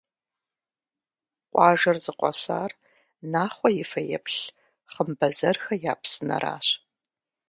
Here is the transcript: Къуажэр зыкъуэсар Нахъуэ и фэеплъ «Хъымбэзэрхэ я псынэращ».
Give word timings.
Къуажэр 1.51 1.97
зыкъуэсар 2.03 2.71
Нахъуэ 3.31 3.69
и 3.81 3.85
фэеплъ 3.91 4.39
«Хъымбэзэрхэ 4.91 5.73
я 5.91 5.93
псынэращ». 6.01 6.67